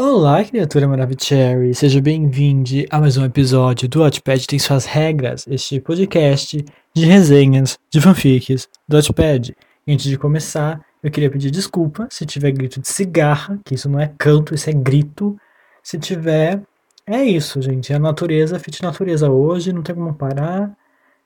[0.00, 1.74] Olá, criatura maravilhosa!
[1.74, 7.76] Seja bem-vindo a mais um episódio do Watchpad Tem Suas Regras, este podcast de resenhas
[7.90, 9.56] de fanfics do Watchpad.
[9.84, 13.90] E antes de começar, eu queria pedir desculpa se tiver grito de cigarra, que isso
[13.90, 15.36] não é canto, isso é grito.
[15.82, 16.62] Se tiver,
[17.04, 17.92] é isso, gente.
[17.92, 20.70] É a natureza, fit natureza hoje, não tem como parar.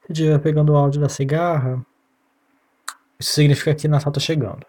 [0.07, 1.85] Se tiver pegando o áudio da cigarra,
[3.21, 4.65] isso significa que Natal tá chegando.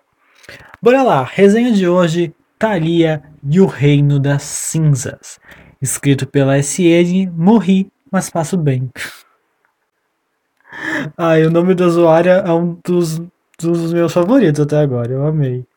[0.81, 5.37] Bora lá, resenha de hoje, Thalia e o Reino das Cinzas.
[5.81, 8.89] Escrito pela SN, morri, mas passo bem.
[11.17, 13.19] Ai, o nome do usuário é um dos,
[13.59, 15.67] dos meus favoritos até agora, eu amei.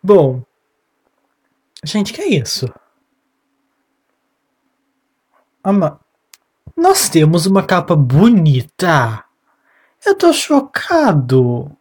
[0.00, 0.44] Bom,
[1.84, 2.72] gente, que é isso?
[5.64, 5.98] Ama,
[6.76, 9.24] nós temos uma capa bonita.
[10.06, 11.76] Eu tô chocado.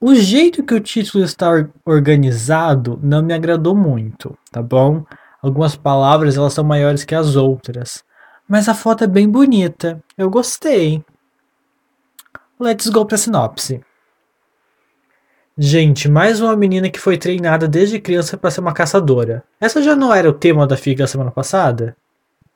[0.00, 1.48] O jeito que o título está
[1.84, 5.04] organizado não me agradou muito, tá bom?
[5.42, 8.04] Algumas palavras elas são maiores que as outras,
[8.48, 10.00] mas a foto é bem bonita.
[10.16, 11.04] Eu gostei.
[12.60, 13.80] Let's go pra sinopse.
[15.56, 19.42] Gente, mais uma menina que foi treinada desde criança para ser uma caçadora.
[19.60, 21.96] Essa já não era o tema da figa da semana passada?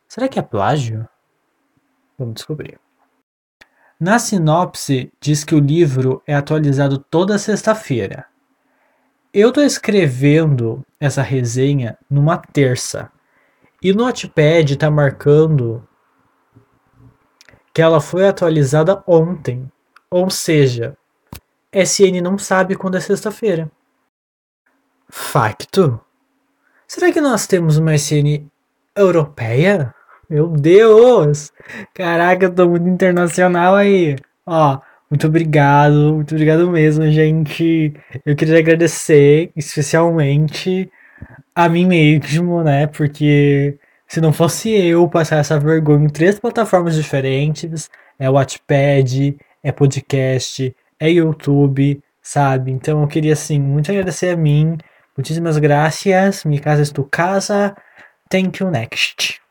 [0.06, 1.08] Será que é plágio?
[2.16, 2.78] Vamos descobrir.
[4.02, 8.26] Na sinopse, diz que o livro é atualizado toda sexta-feira.
[9.32, 13.12] Eu estou escrevendo essa resenha numa terça.
[13.80, 15.86] E no Notepad está marcando
[17.72, 19.70] que ela foi atualizada ontem.
[20.10, 20.98] Ou seja,
[21.72, 23.70] SN não sabe quando é sexta-feira.
[25.08, 26.00] Facto?
[26.88, 28.50] Será que nós temos uma SN
[28.96, 29.94] europeia?
[30.32, 31.52] Meu Deus!
[31.92, 34.16] Caraca, eu tô muito internacional aí.
[34.46, 34.80] Ó,
[35.10, 37.92] muito obrigado, muito obrigado mesmo, gente.
[38.24, 40.90] Eu queria agradecer especialmente
[41.54, 42.86] a mim mesmo, né?
[42.86, 49.70] Porque se não fosse eu passar essa vergonha em três plataformas diferentes, é Watchpad, é
[49.70, 52.72] podcast, é YouTube, sabe?
[52.72, 54.78] Então eu queria assim muito agradecer a mim.
[55.14, 56.42] Muitíssimas graças.
[56.46, 57.76] Minha casa é tu casa.
[58.30, 59.41] Thank you next.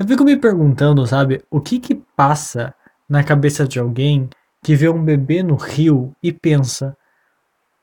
[0.00, 2.74] Eu fico me perguntando, sabe, o que que passa
[3.06, 4.30] na cabeça de alguém
[4.64, 6.96] que vê um bebê no rio e pensa: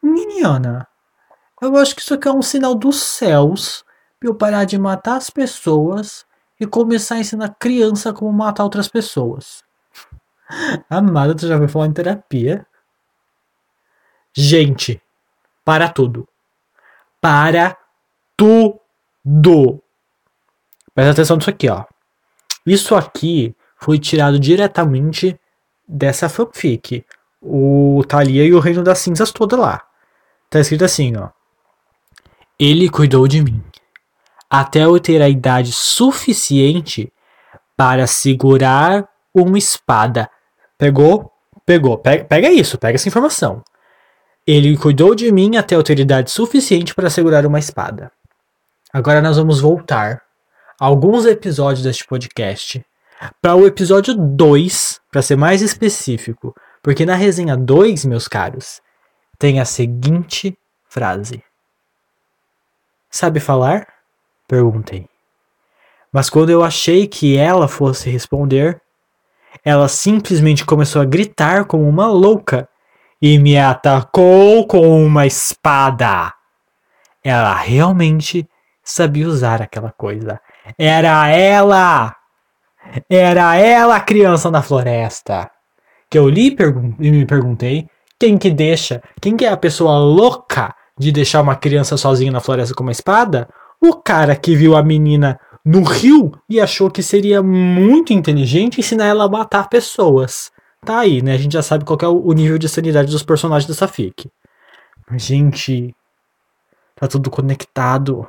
[0.02, 0.88] Menina,
[1.62, 3.86] eu acho que isso aqui é um sinal dos céus
[4.20, 6.26] pra eu parar de matar as pessoas
[6.60, 9.64] e começar a ensinar criança como matar outras pessoas.
[10.90, 12.66] Amada, tu já vai falar em terapia?
[14.34, 15.00] Gente,
[15.64, 16.28] para tudo.
[17.22, 17.78] Para
[18.36, 19.84] tudo.
[20.96, 21.86] Presta atenção nisso aqui, ó.
[22.68, 25.40] Isso aqui foi tirado diretamente
[25.88, 27.06] dessa fanfic.
[27.42, 29.84] O Thalia e o Reino das Cinzas toda lá.
[30.50, 31.30] Tá escrito assim, ó.
[32.60, 33.64] Ele cuidou de mim
[34.50, 37.12] até eu ter a idade suficiente
[37.78, 40.30] para segurar uma espada.
[40.78, 41.32] Pegou?
[41.66, 41.98] Pegou.
[41.98, 43.64] Pega, pega isso, pega essa informação.
[44.46, 48.12] Ele cuidou de mim até eu ter idade suficiente para segurar uma espada.
[48.92, 50.27] Agora nós vamos voltar
[50.80, 52.86] alguns episódios deste podcast
[53.42, 58.82] para o episódio 2, para ser mais específico, porque na resenha 2, meus caros,
[59.40, 61.44] tem a seguinte frase:
[63.10, 63.88] Sabe falar?
[64.48, 65.08] Perguntei.
[66.12, 68.82] Mas quando eu achei que ela fosse responder,
[69.64, 72.70] ela simplesmente começou a gritar como uma louca
[73.22, 76.34] e me atacou com uma espada.
[77.24, 78.48] Ela realmente
[78.84, 80.40] sabia usar aquela coisa.
[80.78, 82.16] Era ela!
[83.10, 85.50] Era ela a criança na floresta.
[86.10, 86.56] Que eu li
[87.00, 87.88] e me perguntei
[88.20, 92.40] quem que deixa, quem que é a pessoa louca de deixar uma criança sozinha na
[92.40, 93.48] floresta com uma espada?
[93.80, 99.06] O cara que viu a menina no rio e achou que seria muito inteligente ensinar
[99.06, 100.50] ela a matar pessoas.
[100.84, 101.34] Tá aí, né?
[101.34, 104.32] A gente já sabe qual é o nível de sanidade dos personagens dessa fic.
[105.16, 105.96] Gente,
[106.96, 108.28] tá tudo conectado.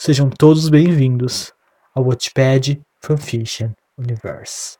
[0.00, 1.52] Sejam todos bem-vindos
[1.92, 4.78] ao Watchpad Fanfiction Universe.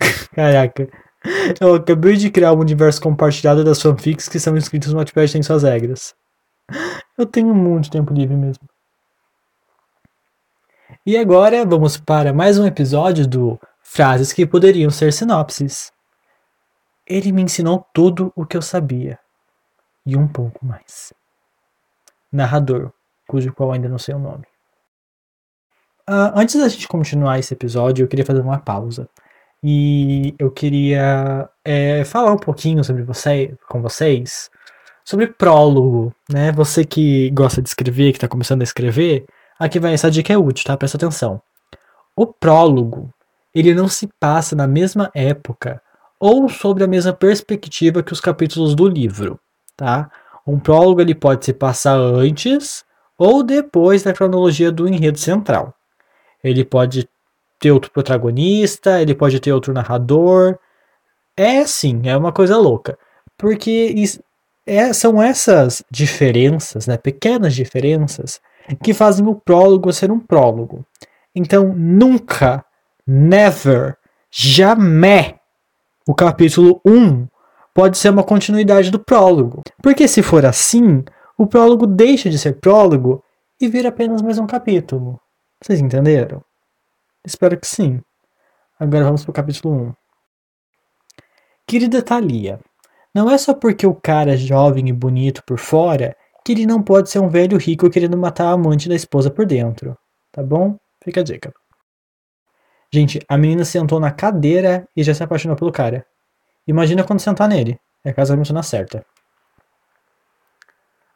[0.34, 0.88] Caraca,
[1.60, 5.42] eu acabei de criar um universo compartilhado das fanfics que são escritas no Watchpad tem
[5.42, 6.14] suas regras.
[7.18, 8.66] Eu tenho muito tempo livre mesmo.
[11.04, 15.92] E agora vamos para mais um episódio do Frases que poderiam ser sinopses.
[17.06, 19.18] Ele me ensinou tudo o que eu sabia
[20.06, 21.12] e um pouco mais.
[22.32, 22.95] Narrador
[23.26, 24.44] cujo qual ainda não sei o nome.
[26.08, 29.08] Uh, antes da gente continuar esse episódio, eu queria fazer uma pausa.
[29.62, 34.50] E eu queria é, falar um pouquinho sobre você, com vocês
[35.06, 36.50] sobre prólogo, né?
[36.50, 39.24] Você que gosta de escrever, que está começando a escrever,
[39.56, 40.76] aqui vai essa dica é útil, tá?
[40.76, 41.40] Presta atenção.
[42.16, 43.14] O prólogo,
[43.54, 45.80] ele não se passa na mesma época
[46.18, 49.38] ou sobre a mesma perspectiva que os capítulos do livro,
[49.76, 50.10] tá?
[50.44, 52.84] Um prólogo ele pode se passar antes
[53.18, 55.74] ou depois da cronologia do enredo central.
[56.42, 57.08] Ele pode
[57.58, 60.58] ter outro protagonista, ele pode ter outro narrador.
[61.36, 62.98] É sim, é uma coisa louca.
[63.36, 63.94] Porque
[64.66, 68.40] é, são essas diferenças, né, pequenas diferenças,
[68.82, 70.84] que fazem o prólogo ser um prólogo.
[71.34, 72.64] Então, nunca,
[73.06, 73.96] never,
[74.30, 75.34] jamais,
[76.06, 77.26] o capítulo 1
[77.74, 79.62] pode ser uma continuidade do prólogo.
[79.82, 81.04] Porque se for assim,
[81.38, 83.22] o prólogo deixa de ser prólogo
[83.60, 85.20] e vira apenas mais um capítulo.
[85.62, 86.42] Vocês entenderam?
[87.24, 88.00] Espero que sim.
[88.78, 89.94] Agora vamos para o capítulo 1.
[91.66, 92.60] Querida Thalia,
[93.14, 96.82] não é só porque o cara é jovem e bonito por fora que ele não
[96.82, 99.98] pode ser um velho rico querendo matar a amante da esposa por dentro.
[100.30, 100.78] Tá bom?
[101.02, 101.52] Fica a dica.
[102.92, 106.06] Gente, a menina sentou na cadeira e já se apaixonou pelo cara.
[106.66, 107.78] Imagina quando sentar nele.
[108.04, 109.04] É casamento na certa.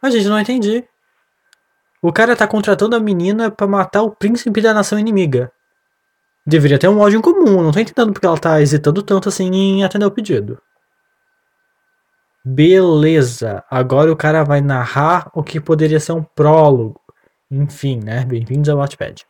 [0.02, 0.84] A gente, não entendi.
[2.02, 5.52] O cara tá contratando a menina para matar o príncipe da nação inimiga.
[6.46, 9.50] Deveria ter um ódio em comum, não tô entendendo porque ela tá hesitando tanto assim
[9.52, 10.60] em atender o pedido.
[12.42, 16.98] Beleza, agora o cara vai narrar o que poderia ser um prólogo.
[17.50, 18.24] Enfim, né?
[18.24, 19.26] Bem-vindos ao Wattpad.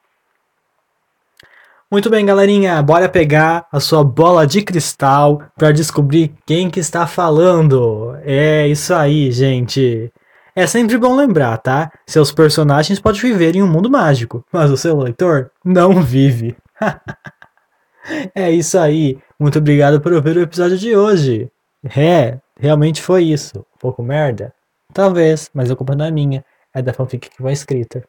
[1.90, 7.04] Muito bem, galerinha, bora pegar a sua bola de cristal para descobrir quem que está
[7.04, 8.16] falando.
[8.22, 10.12] É isso aí, gente.
[10.60, 11.90] É sempre bom lembrar, tá?
[12.06, 16.54] Seus personagens podem viver em um mundo mágico, mas o seu leitor não vive.
[18.34, 19.18] é isso aí.
[19.38, 21.50] Muito obrigado por ouvir o episódio de hoje.
[21.96, 23.60] É, realmente foi isso.
[23.60, 24.52] Um pouco merda?
[24.92, 26.44] Talvez, mas a culpa não é minha.
[26.74, 28.04] É da fanfic que foi escrita.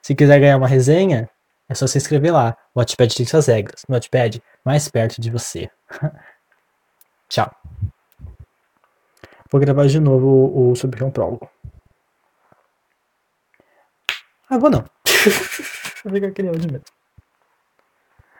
[0.00, 1.28] Se quiser ganhar uma resenha,
[1.68, 2.56] é só se inscrever lá.
[2.72, 3.82] O Watchpad tem suas regras.
[3.88, 3.98] No
[4.64, 5.68] mais perto de você.
[7.28, 7.50] Tchau.
[9.50, 11.50] Vou gravar de novo o, o prólogo.
[14.48, 14.84] Ah, vou não.
[16.04, 16.95] vou ficar aquele mesmo.